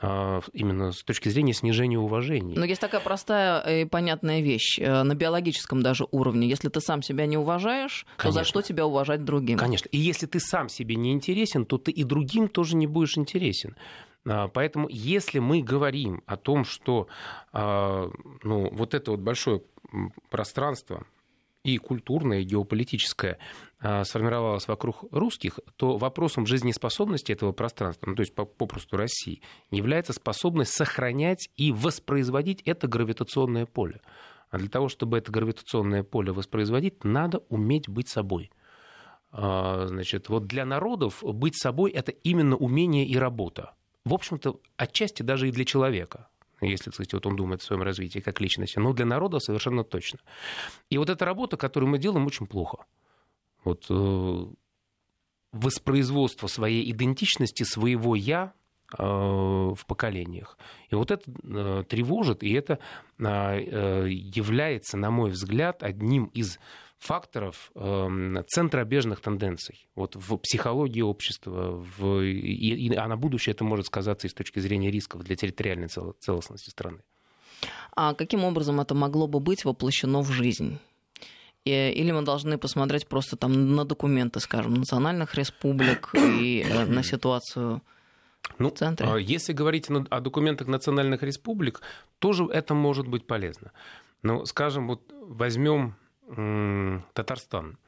[0.00, 2.58] А, именно с точки зрения снижения уважения.
[2.58, 6.48] Но есть такая простая и понятная вещь э, на биологическом даже уровне.
[6.48, 8.24] Если ты сам себя не уважаешь, Конечно.
[8.24, 9.58] то за что тебя уважать другим?
[9.58, 9.88] Конечно.
[9.92, 13.76] И если ты сам себе не интересен, то ты и другим тоже не будешь интересен.
[14.26, 17.08] А, поэтому если мы говорим о том, что
[17.52, 18.10] а,
[18.42, 19.60] ну, вот это вот большое
[20.30, 21.04] пространство,
[21.64, 23.38] и культурное, и геополитическое
[23.80, 30.12] а, сформировалось вокруг русских, то вопросом жизнеспособности этого пространства, ну, то есть попросту России, является
[30.12, 34.00] способность сохранять и воспроизводить это гравитационное поле.
[34.50, 38.50] А для того, чтобы это гравитационное поле воспроизводить, надо уметь быть собой.
[39.30, 43.74] А, значит, вот для народов быть собой– это именно умение и работа.
[44.04, 46.28] В общем-то, отчасти даже и для человека
[46.70, 50.20] если, кстати, вот он думает о своем развитии как личности, но для народа совершенно точно.
[50.90, 52.84] И вот эта работа, которую мы делаем, очень плохо.
[53.64, 54.46] Вот э,
[55.52, 58.52] воспроизводство своей идентичности, своего «я»
[58.98, 60.58] э, в поколениях.
[60.90, 62.78] И вот это э, тревожит, и это
[63.18, 66.58] является, на мой взгляд, одним из
[67.02, 73.64] факторов э, центробежных тенденций вот в психологии общества, в, и, и, а на будущее это
[73.64, 76.98] может сказаться и с точки зрения рисков для территориальной цел, целостности страны.
[77.94, 80.78] А каким образом это могло бы быть воплощено в жизнь?
[81.64, 87.82] Или мы должны посмотреть просто там на документы, скажем, национальных республик и э, на ситуацию
[88.58, 89.08] ну, в центре?
[89.08, 91.80] А если говорить о документах национальных республик,
[92.20, 93.72] тоже это может быть полезно.
[94.22, 97.78] Но, скажем, вот возьмем Татарстан.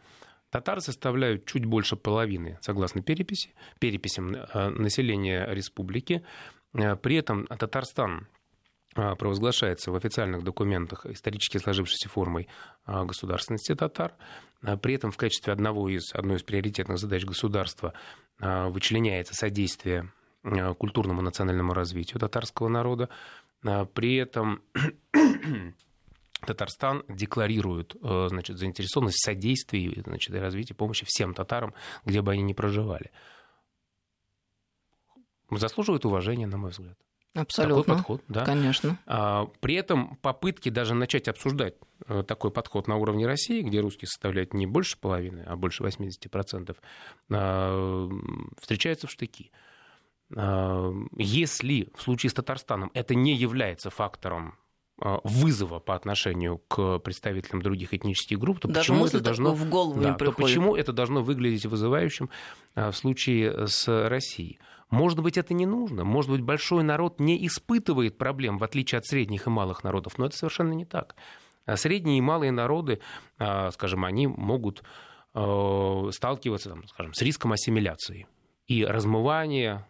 [0.54, 6.24] Татары составляют чуть больше половины, согласно переписи, переписям э, населения республики.
[6.74, 8.28] Э, при этом Татарстан
[8.94, 12.46] э, провозглашается в официальных документах исторически сложившейся формой
[12.86, 14.14] государственности татар.
[14.80, 17.92] При этом в качестве одного из, одной из приоритетных задач государства
[18.38, 20.12] вычленяется содействие
[20.78, 23.08] культурному национальному развитию татарского народа.
[23.60, 24.62] При этом
[26.44, 32.32] Татарстан декларирует э, значит, заинтересованность в содействии значит, и развитии помощи всем татарам, где бы
[32.32, 33.10] они ни проживали.
[35.50, 36.96] Заслуживает уважения, на мой взгляд.
[37.34, 37.82] Абсолютно.
[37.82, 38.44] Такой подход, да.
[38.44, 38.98] Конечно.
[39.06, 41.74] А, при этом попытки даже начать обсуждать
[42.06, 46.76] э, такой подход на уровне России, где русские составляют не больше половины, а больше 80%,
[47.30, 48.08] а,
[48.60, 49.50] встречаются в штыки.
[50.36, 54.56] А, если в случае с Татарстаном это не является фактором
[54.98, 60.00] вызова по отношению к представителям других этнических групп, то Даже почему это должно в голову
[60.00, 62.30] да, то почему это должно выглядеть вызывающим
[62.74, 64.60] а, в случае с Россией?
[64.90, 66.04] Может быть, это не нужно.
[66.04, 70.16] Может быть, большой народ не испытывает проблем, в отличие от средних и малых народов.
[70.18, 71.16] Но это совершенно не так.
[71.66, 73.00] А средние и малые народы,
[73.36, 74.84] скажем, они могут
[75.32, 78.28] сталкиваться, там, скажем, с риском ассимиляции
[78.66, 79.88] и размывания,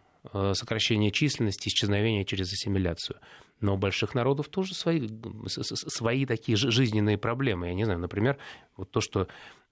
[0.53, 3.19] сокращения численности, исчезновения через ассимиляцию.
[3.61, 5.07] Но у больших народов тоже свои,
[5.47, 7.67] свои такие жизненные проблемы.
[7.67, 8.37] Я не знаю, например,
[8.75, 9.27] вот то, что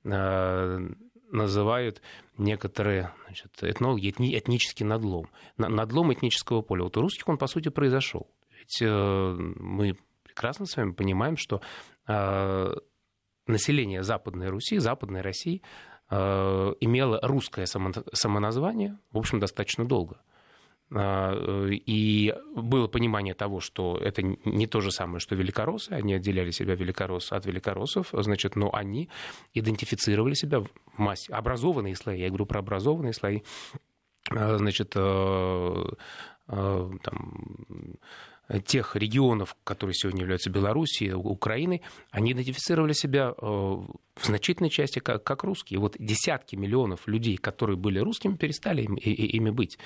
[0.06, 0.89] э,
[1.32, 2.02] называют
[2.38, 5.28] некоторые значит, этнологи этни, этнический надлом.
[5.58, 6.84] Надлом этнического поля.
[6.84, 8.28] Вот у русских он, по сути, произошел.
[8.58, 11.62] Ведь э, мы прекрасно с вами понимаем, что
[12.08, 12.74] э,
[13.48, 15.62] население Западной Руси, Западной России
[16.10, 20.22] имело русское самоназвание, в общем, достаточно долго.
[20.95, 26.51] А, и было понимание того, что это не то же самое, что великоросы, они отделяли
[26.51, 29.10] себя великорос от великоросов, значит, но они
[29.53, 33.41] идентифицировали себя в массе, образованные слои, я говорю про образованные слои,
[34.29, 35.84] а, значит, э,
[36.47, 37.34] э, там,
[38.65, 45.23] тех регионов, которые сегодня являются Белоруссией, Украиной, они идентифицировали себя э, в значительной части как,
[45.23, 45.79] как русские.
[45.79, 49.77] Вот десятки миллионов людей, которые были русскими, перестали им, ими быть.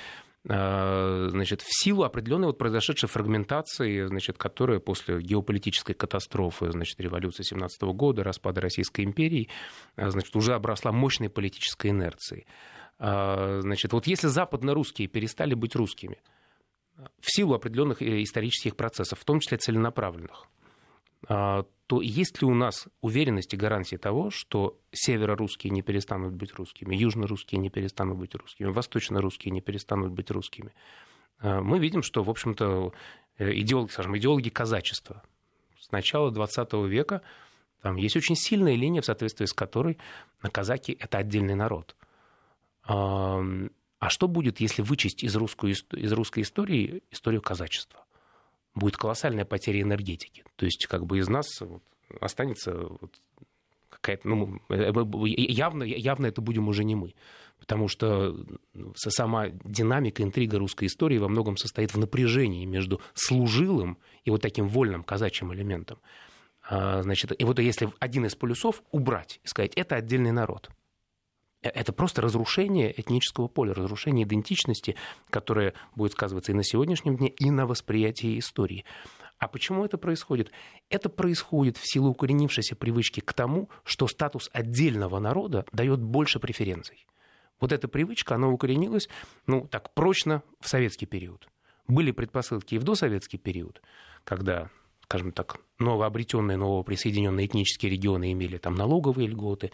[0.50, 7.44] Э, значит, в силу определенной вот произошедшей фрагментации, значит, которая после геополитической катастрофы, значит, революции
[7.44, 9.50] 17 года, распада Российской империи,
[9.98, 12.46] э, значит, уже обросла мощной политической инерцией.
[13.00, 16.18] Э, значит, вот если западно-русские перестали быть русскими,
[17.20, 20.48] в силу определенных исторических процессов, в том числе целенаправленных,
[21.28, 26.96] то есть ли у нас уверенность и гарантии того, что северо-русские не перестанут быть русскими,
[26.96, 30.74] южно-русские не перестанут быть русскими, восточно-русские не перестанут быть русскими?
[31.42, 32.92] Мы видим, что, в общем-то,
[33.38, 35.24] идеологи, скажем, идеологи казачества
[35.80, 37.22] с начала XX века
[37.82, 39.98] там есть очень сильная линия, в соответствии с которой
[40.52, 41.96] казаки— это отдельный народ.
[44.00, 48.06] А что будет, если вычесть из, русской, из русской истории историю казачества?
[48.76, 50.44] Будет колоссальная потеря энергетики.
[50.56, 51.48] То есть как бы из нас
[52.22, 52.90] останется
[53.90, 54.28] какая-то...
[54.28, 54.92] Ну, э,
[55.26, 57.16] явно, явно это будем уже не мы.
[57.60, 58.38] Потому что
[58.96, 64.68] сама динамика, интрига русской истории во многом состоит в напряжении между служилым и вот таким
[64.68, 65.98] вольным казачьим элементом.
[66.70, 70.74] А, значит, и вот если один из полюсов убрать и сказать, это отдельный народ, э,
[71.62, 74.96] это просто разрушение этнического поля, разрушение идентичности,
[75.30, 78.86] которое будет сказываться и на сегодняшнем дне, и на восприятии истории.
[79.40, 80.52] А почему это происходит?
[80.90, 87.06] Это происходит в силу укоренившейся привычки к тому, что статус отдельного народа дает больше преференций.
[87.60, 89.10] Вот эта привычка, она укоренилась,
[89.46, 91.48] ну, так прочно в советский период.
[91.88, 93.82] Были предпосылки и в досоветский период,
[94.24, 94.70] когда
[95.08, 99.72] скажем так, новообретенные, новоприсоединенные этнические регионы имели там налоговые льготы,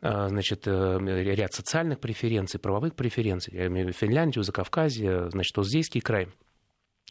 [0.00, 0.98] значит, э,
[1.34, 6.28] ряд социальных преференций, правовых преференций, я имею в виду Финляндию, Закавказье, значит, Уздейский край.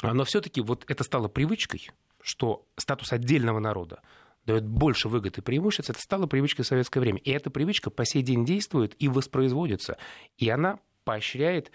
[0.02, 1.90] Но все-таки вот это стало привычкой,
[2.22, 4.02] что статус отдельного народа
[4.46, 7.20] дает больше выгод и преимуществ, это стало привычкой в советское время.
[7.20, 9.98] И эта привычка по сей день действует и воспроизводится.
[10.38, 11.72] И она поощряет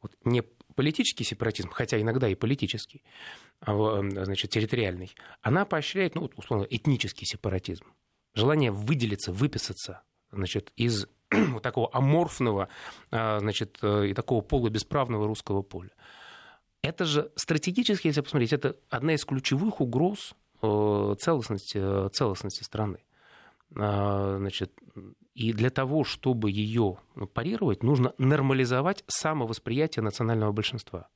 [0.00, 0.42] вот, не
[0.74, 3.02] политический сепаратизм, хотя иногда и политический,
[3.60, 7.84] а, значит, территориальный, она поощряет, ну, условно, этнический сепаратизм.
[8.34, 10.02] Желание выделиться, выписаться
[10.36, 12.68] значит, из вот такого аморфного
[13.10, 15.90] а, значит, э, и такого полубесправного русского поля.
[16.82, 22.98] Это же стратегически, если посмотреть, это одна из ключевых угроз э, целостности, э, целостности страны.
[23.76, 24.72] А, значит,
[25.34, 26.98] и для того, чтобы ее
[27.32, 31.08] парировать, нужно нормализовать самовосприятие национального большинства.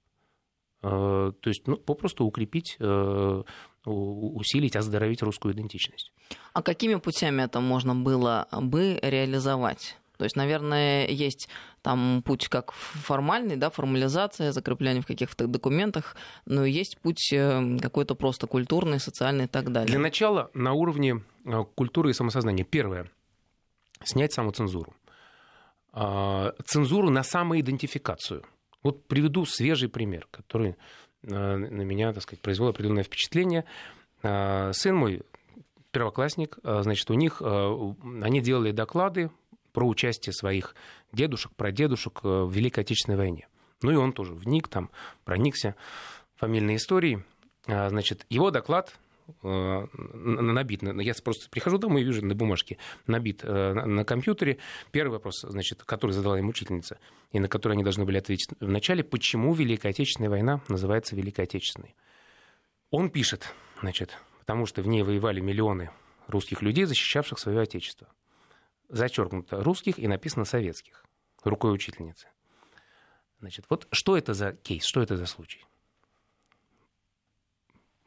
[0.82, 3.42] А, то есть ну, попросту укрепить, э,
[3.84, 6.12] усилить, оздоровить русскую идентичность.
[6.52, 9.96] А какими путями это можно было бы реализовать?
[10.18, 11.48] То есть, наверное, есть
[11.80, 18.16] там путь как формальный, да, формализация, закрепление в каких-то документах, но есть путь э, какой-то
[18.16, 19.88] просто культурный, социальный и так далее.
[19.88, 22.64] Для начала на уровне э, культуры и самосознания.
[22.64, 23.08] Первое.
[24.02, 24.92] Снять самоцензуру.
[25.92, 28.44] А, цензуру на самоидентификацию.
[28.82, 30.76] Вот приведу свежий пример, который
[31.22, 33.64] э, на меня, так сказать, произвел определенное впечатление.
[34.20, 35.22] Сын мой
[35.92, 39.30] первоклассник, значит, у них, они делали доклады
[39.78, 40.74] про участие своих
[41.12, 43.46] дедушек, прадедушек э, в Великой Отечественной войне.
[43.82, 44.90] Ну и он тоже вник там,
[45.24, 45.76] проникся
[46.34, 47.22] фамильной историей.
[47.66, 48.94] Значит, его доклад э,
[49.42, 54.58] набит, я просто прихожу домой и вижу на бумажке, набит э, на компьютере.
[54.90, 56.98] Первый вопрос, значит, который задала ему учительница,
[57.32, 61.44] и на который они должны были ответить в начале, почему Великая Отечественная война называется Великой
[61.44, 61.94] Отечественной.
[62.90, 65.90] Он пишет, значит, потому что в ней воевали миллионы
[66.26, 68.08] русских людей, защищавших свое Отечество
[68.88, 71.04] зачеркнуто русских и написано советских
[71.44, 72.28] рукой учительницы.
[73.40, 75.64] Значит, вот что это за кейс, что это за случай?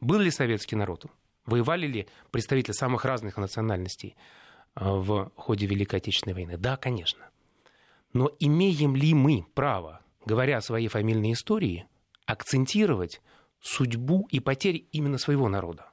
[0.02, 1.06] Был ли советский народ?
[1.46, 4.16] Воевали ли представители самых разных национальностей
[4.74, 6.56] а, в ходе Великой Отечественной войны?
[6.58, 7.30] Да, конечно.
[8.12, 11.86] Но имеем ли мы право, говоря о своей фамильной истории,
[12.26, 13.22] акцентировать
[13.60, 15.86] судьбу и потери именно своего народа?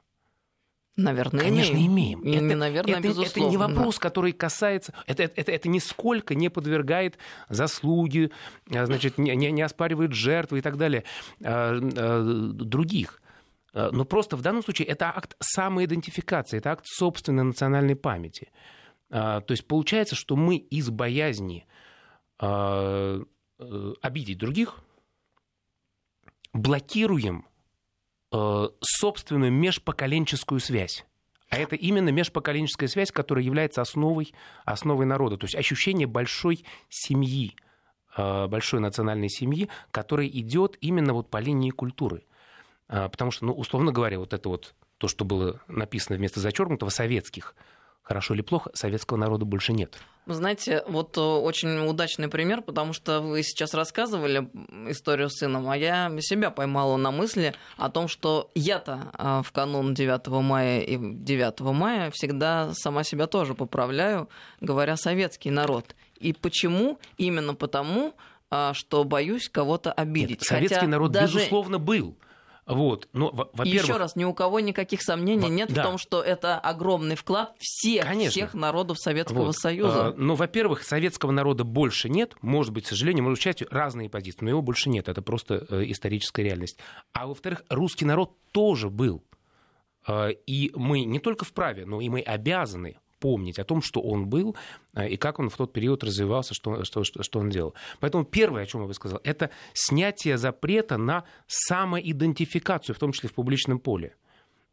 [0.96, 2.20] Наверное, Конечно, имеем.
[2.20, 2.46] имеем.
[2.46, 3.30] Это, наверное, это, безусловно.
[3.30, 4.92] это не вопрос, который касается...
[5.06, 7.16] Это, это, это нисколько не подвергает
[7.48, 8.32] заслуги,
[8.74, 11.04] а, значит, не, не оспаривает жертвы и так далее
[11.42, 13.22] а, а, других.
[13.72, 18.50] Но просто в данном случае это акт самоидентификации, это акт собственной национальной памяти.
[19.08, 21.66] То есть получается, что мы из боязни
[22.40, 23.24] э,
[24.02, 24.80] обидеть других
[26.52, 27.46] блокируем
[28.32, 31.04] Э, собственную межпоколенческую связь.
[31.48, 34.32] А это именно межпоколенческая связь, которая является основой,
[34.64, 35.36] основой народа.
[35.36, 37.56] То есть ощущение большой семьи,
[38.16, 42.22] э, большой национальной семьи, которая идет именно вот по линии культуры.
[42.90, 46.90] А, потому что, ну, условно говоря, вот это вот то, что было написано вместо зачеркнутого
[46.90, 47.54] советских–
[48.10, 49.96] хорошо или плохо, советского народа больше нет.
[50.26, 54.50] Вы знаете, вот э, очень удачный пример, потому что вы сейчас рассказывали
[54.90, 59.52] историю с сыном, а я себя поймала на мысли о том, что я-то э, в
[59.52, 64.28] канун 9 мая и 9 мая всегда сама себя тоже поправляю,
[64.60, 65.94] говоря советский народ.
[66.16, 66.98] И почему?
[67.16, 68.14] Именно потому,
[68.50, 70.40] а, что боюсь кого-то обидеть.
[70.40, 71.38] Нет, советский Хотя народ, даже...
[71.38, 72.16] безусловно, был.
[72.74, 73.08] Вот.
[73.12, 73.66] Но, во-первых...
[73.66, 75.48] Еще раз, ни у кого никаких сомнений во...
[75.48, 75.82] нет да.
[75.82, 78.30] в том, что это огромный вклад всех, Конечно.
[78.30, 79.56] всех народов Советского вот.
[79.56, 80.08] Союза.
[80.08, 82.34] А, но, во-первых, советского народа больше нет.
[82.42, 85.08] Может быть, к сожалению, может быть, разные позиции, но его больше нет.
[85.08, 86.78] Это просто э, историческая реальность.
[87.12, 89.24] А во-вторых, русский народ тоже был.
[90.06, 94.26] Э, и мы не только вправе, но и мы обязаны помнить о том, что он
[94.26, 94.56] был
[95.08, 97.74] и как он в тот период развивался, что, что, что он делал.
[98.00, 103.28] Поэтому первое, о чем я бы сказал, это снятие запрета на самоидентификацию, в том числе
[103.28, 104.16] в публичном поле.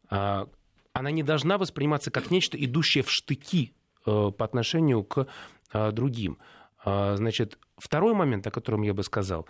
[0.08, 3.72] Она не должна восприниматься как нечто, идущее в штыки
[4.04, 5.28] по отношению к
[5.72, 6.38] другим.
[6.84, 9.46] Значит, второй момент, о котором я бы сказал,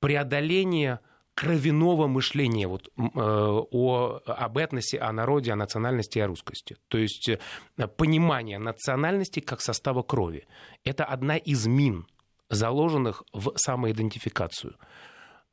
[0.00, 0.98] преодоление
[1.34, 6.76] кровяного мышления вот, э, о, об этносе, о народе, о национальности и о русскости.
[6.88, 7.38] То есть э,
[7.96, 10.46] понимание национальности как состава крови.
[10.84, 12.06] Это одна из мин,
[12.50, 14.76] заложенных в самоидентификацию.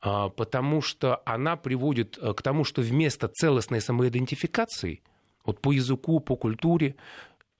[0.03, 5.01] Э, потому что она приводит к тому, что вместо целостной самоидентификации,
[5.45, 6.95] вот по языку, по культуре,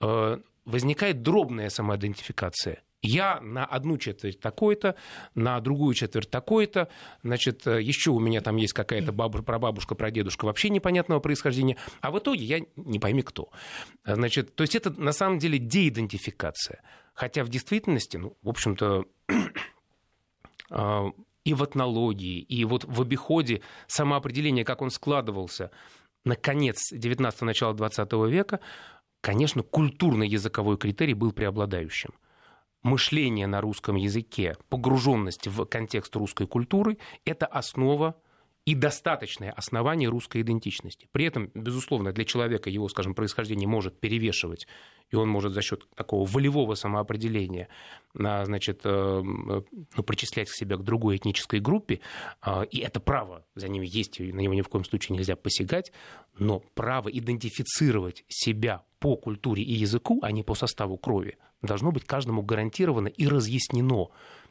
[0.00, 4.94] э, возникает дробная самоидентификация– я на одну четверть такой-то,
[5.34, 6.88] на другую четверть такой-то,
[7.22, 12.18] значит, еще у меня там есть какая-то бабушка, прабабушка, прадедушка вообще непонятного происхождения, а в
[12.18, 13.50] итоге я не пойми кто.
[14.04, 16.82] Значит, то есть это на самом деле деидентификация.
[17.14, 19.04] Хотя в действительности, ну, в общем-то,
[21.44, 25.70] и в этнологии, и вот в обиходе самоопределения, как он складывался
[26.24, 28.60] на конец 19-го, начала 20 века,
[29.22, 32.10] конечно, культурно-языковой критерий был преобладающим
[32.82, 38.16] мышление на русском языке, погруженность в контекст русской культуры– это основа
[38.66, 41.08] и достаточное основание русской идентичности.
[41.12, 44.66] При этом, безусловно, для человека его, скажем, происхождение может перевешивать,
[45.10, 47.68] и он может за счет такого волевого самоопределения
[48.14, 49.64] значит, ну,
[50.06, 52.00] причислять себя к другой этнической группе,
[52.70, 55.90] и это право за ними есть, и на него ни в коем случае нельзя посягать,
[56.38, 62.04] но право идентифицировать себя по культуре и языку, а не по составу крови, должно быть
[62.04, 64.08] каждому гарантировано и разъяснено.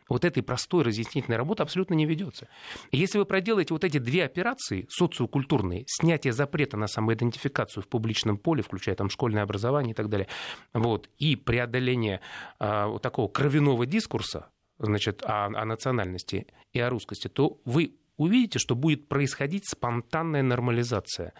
[0.09, 2.49] Вот этой простой разъяснительной работы абсолютно не ведется.
[2.91, 8.63] Если вы проделаете вот эти две операции, социокультурные, снятие запрета на самоидентификацию в публичном поле,
[8.63, 10.27] включая там школьное образование и так далее,
[10.73, 12.21] вот, и преодоление
[12.57, 18.57] а, вот такого кровяного дискурса, значит, о, о национальности и о русскости, то вы увидите,
[18.57, 21.33] что будет происходить спонтанная нормализация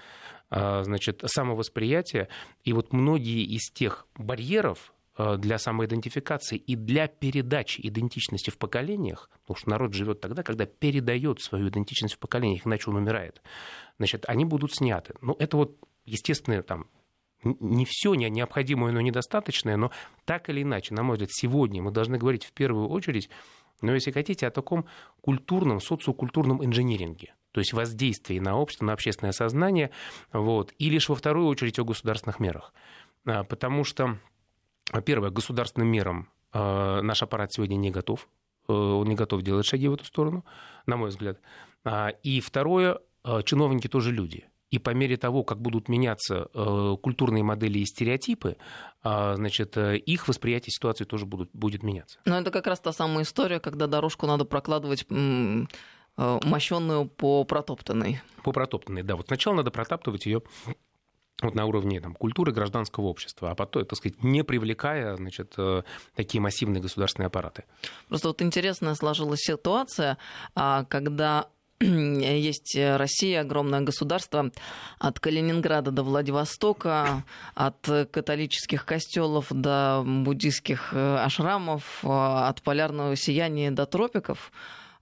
[0.50, 2.28] значит, самовосприятия.
[2.64, 4.93] И вот многие из тех барьеров,
[5.38, 11.41] для самоидентификации и для передачи идентичности в поколениях, потому что народ живет тогда, когда передает
[11.41, 13.41] свою идентичность в поколениях, иначе он умирает,
[13.97, 15.16] значит, они будут сняты.
[15.22, 16.88] Ну, это вот, естественно, там,
[17.43, 19.91] не все необходимое, но недостаточное, но
[20.24, 23.30] так или иначе, на мой взгляд, сегодня мы должны говорить в первую очередь,
[23.82, 24.86] но если хотите, о таком
[25.20, 29.91] культурном, социокультурном инжиниринге то есть воздействии на общество, на общественное сознание,
[30.32, 32.74] вот, и лишь во вторую очередь о государственных мерах.
[33.26, 34.18] А, потому что
[35.06, 38.28] Первое, государственным мерам э, наш аппарат сегодня не готов.
[38.68, 40.45] Э, он не готов делать шаги в эту сторону,
[40.86, 41.39] на мой взгляд.
[41.84, 44.45] А, и второе, э, чиновники тоже люди.
[44.72, 46.45] И по мере того, как будут меняться
[47.02, 48.58] культурные модели и стереотипы,
[49.04, 52.20] значит, их восприятие ситуации тоже будут, будет меняться.
[52.26, 55.08] Но это как раз та самая история, когда дорожку надо прокладывать
[56.43, 58.22] мощенную по протоптанной.
[58.43, 59.15] По протоптанной, да.
[59.15, 60.41] Вот сначала надо протаптывать ее
[61.41, 65.84] вот на уровне там, культуры гражданского общества, а потом, так сказать, не привлекая значит, э,
[66.15, 67.63] такие массивные государственные аппараты.
[68.07, 70.17] Просто вот интересная сложилась ситуация,
[70.55, 71.47] а, когда
[71.80, 74.51] есть Россия, огромное государство,
[74.99, 77.24] от Калининграда до Владивостока,
[77.55, 77.80] от
[78.11, 84.51] католических костелов до буддийских э, ашрамов, от полярного сияния до тропиков.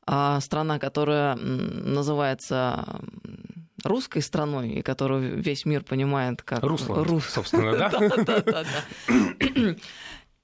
[0.10, 3.02] А страна, которая называется
[3.84, 6.64] русской страной, и которую весь мир понимает как...
[6.64, 7.26] Русланд, Рус...
[7.26, 8.66] собственно, да.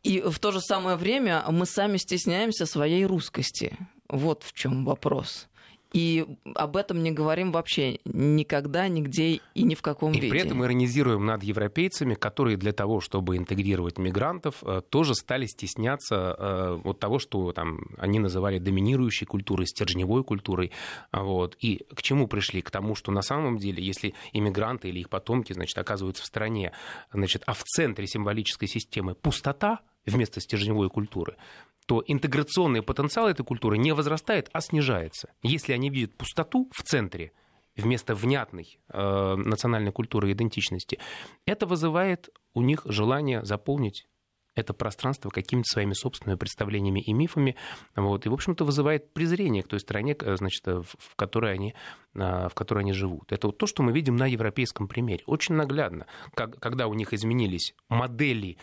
[0.04, 3.78] И в то же самое время мы сами стесняемся своей русскости.
[4.10, 5.48] Вот в чем вопрос.
[5.94, 6.26] И
[6.56, 10.28] об этом не говорим вообще никогда, нигде и ни в каком и виде.
[10.28, 15.46] И при этом иронизируем над европейцами, которые для того, чтобы интегрировать мигрантов, э, тоже стали
[15.46, 20.72] стесняться э, вот того, что там, они называли доминирующей культурой, стержневой культурой.
[21.12, 21.56] Вот.
[21.60, 22.64] И к чему пришли?
[22.64, 26.72] К тому, что на самом деле, если иммигранты или их потомки значит, оказываются в стране,
[27.14, 31.38] значит, а в центре символической системы пустота, вместо стержневой культуры,
[31.86, 35.34] то интеграционный потенциал этой культуры не возрастает, а снижается.
[35.42, 37.32] Если они видят пустоту в центре,
[37.76, 41.00] вместо внятной э, национальной культуры и идентичности,
[41.46, 44.08] это вызывает у них желание заполнить
[44.56, 47.56] это пространство какими-то своими собственными представлениями и мифами,
[47.96, 51.74] вот, и, в общем-то, вызывает презрение к той стране, значит, в которой они,
[52.14, 53.32] в которой они живут.
[53.32, 55.24] Это вот то, что мы видим на европейском примере.
[55.26, 58.58] Очень наглядно, как, когда у них изменились модели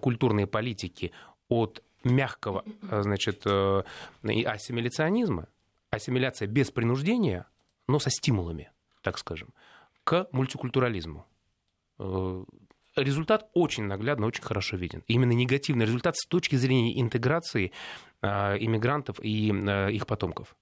[0.00, 1.12] культурной политики
[1.48, 3.82] от мягкого, значит, э,
[4.22, 5.48] ассимиляционизма,
[5.90, 7.46] ассимиляция без принуждения,
[7.88, 8.70] но со стимулами,
[9.02, 9.52] так скажем,
[10.04, 11.26] к мультикультурализму
[11.98, 12.44] э,
[12.96, 15.02] результат очень наглядно, очень хорошо виден.
[15.06, 17.72] Именно негативный результат с точки зрения интеграции
[18.22, 20.56] а, иммигрантов и а, их потомков.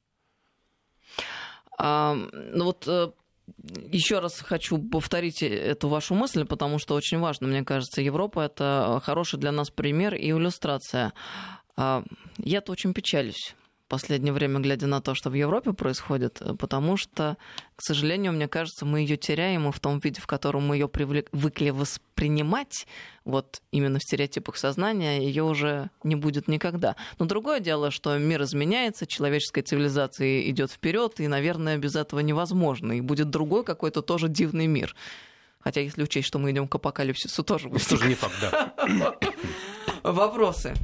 [1.78, 3.10] А, ну вот э,
[3.90, 9.00] еще раз хочу повторить эту вашу мысль, потому что очень важно, мне кажется, Европа это
[9.04, 11.12] хороший для нас пример и иллюстрация.
[11.76, 13.56] Я-то очень печалюсь
[13.88, 17.36] последнее время, глядя на то, что в Европе происходит, э, потому что,
[17.76, 20.88] к сожалению, мне кажется, мы ее теряем и в том виде, в котором мы ее
[20.88, 22.86] привыкли воспринимать,
[23.24, 26.96] вот именно в стереотипах сознания, ее уже не будет никогда.
[27.18, 32.92] Но другое дело, что мир изменяется, человеческая цивилизация идет вперед, и, наверное, без этого невозможно.
[32.92, 34.94] И будет другой какой-то тоже дивный мир.
[35.60, 37.88] Хотя, если учесть, что мы идем к апокалипсису, тоже будет.
[37.88, 38.74] Тоже не факт, да.
[40.04, 40.74] вопросы.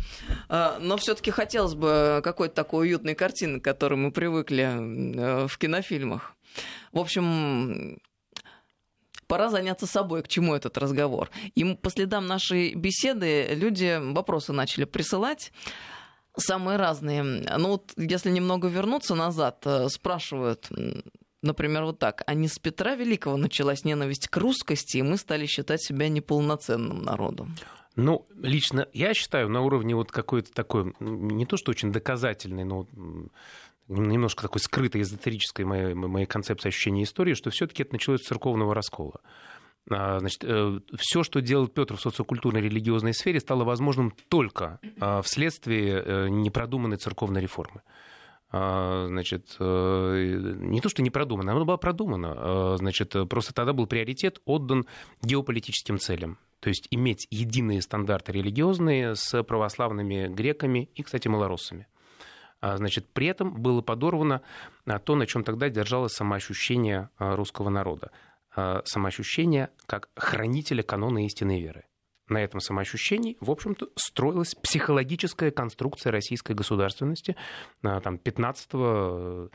[0.48, 5.58] А, но все-таки хотелось бы какой-то такой уютной картины, к которой мы привыкли э, в
[5.58, 6.34] кинофильмах.
[6.92, 8.00] В общем,
[9.26, 11.30] пора заняться собой, к чему этот разговор.
[11.54, 15.52] И по следам нашей беседы люди вопросы начали присылать
[16.36, 17.22] самые разные.
[17.22, 20.68] Ну вот если немного вернуться назад, э, спрашивают,
[21.42, 25.46] например, вот так, а не с Петра Великого началась ненависть к русскости, и мы стали
[25.46, 27.54] считать себя неполноценным народом?
[28.00, 32.86] Ну, лично я считаю, на уровне вот какой-то такой, не то что очень доказательный, но
[33.88, 38.74] немножко такой скрытой эзотерической моей, моей концепции ощущения истории, что все-таки это началось с церковного
[38.74, 39.20] раскола.
[39.90, 45.20] А, значит, э, все, что делал Петр в социокультурной религиозной сфере, стало возможным только а,
[45.20, 47.82] вследствие э, непродуманной церковной реформы.
[48.50, 52.76] А, значит, э, не то, что не продумано, оно было продумано.
[52.78, 54.86] Значит, просто тогда был приоритет отдан
[55.22, 56.38] геополитическим целям.
[56.60, 61.86] То есть иметь единые стандарты религиозные с православными греками и, кстати, малороссами.
[62.60, 64.42] А, значит, при этом было подорвано
[64.86, 68.10] а, то, на чем тогда держалось самоощущение а, русского народа.
[68.84, 71.84] Самоощущение как хранителя канона истинной веры.
[72.28, 77.36] На этом самоощущении, в общем-то, строилась психологическая конструкция российской государственности
[77.80, 79.50] там, 15-17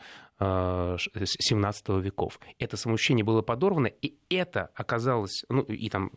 [2.02, 2.40] веков.
[2.58, 6.14] Это самоощущение было подорвано, и это оказалось, ну и там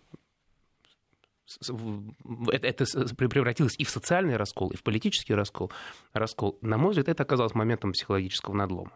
[2.53, 2.85] это,
[3.17, 5.71] превратилось и в социальный раскол, и в политический раскол.
[6.13, 6.59] раскол.
[6.63, 8.93] На мой взгляд, это оказалось моментом психологического надлома.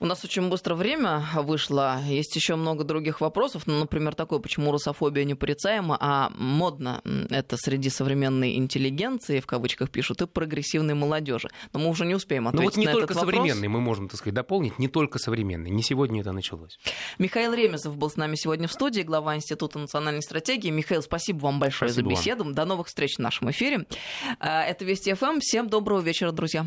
[0.00, 2.00] У нас очень быстро время вышло.
[2.06, 3.66] Есть еще много других вопросов.
[3.66, 9.90] Ну, например, такой, почему русофобия не порицаема, а модно это среди современной интеллигенции, в кавычках
[9.90, 11.48] пишут, и прогрессивной молодежи.
[11.72, 14.08] Но мы уже не успеем ответить Ну вот не на только этот современный, мы можем,
[14.08, 15.70] так сказать, дополнить, не только современный.
[15.70, 16.78] Не сегодня это началось.
[17.18, 20.70] Михаил Ремезов был с нами сегодня в студии, глава Института национальной стратегии.
[20.70, 22.44] Михаил, спасибо вам большое спасибо за беседу.
[22.44, 22.54] Вам.
[22.54, 23.86] До новых встреч в нашем эфире.
[24.38, 25.40] А, это Вести ФМ.
[25.40, 26.66] Всем доброго вечера, друзья.